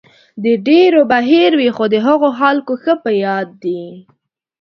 د 0.43 0.45
ډېرو 0.67 1.01
به 1.09 1.19
هېر 1.29 1.51
وي، 1.59 1.69
خو 1.75 1.85
د 1.93 1.95
هغو 2.07 2.29
خلکو 2.39 2.73
ښه 2.81 2.93
په 3.03 3.11
یاد 3.25 3.47
دی. 3.63 3.83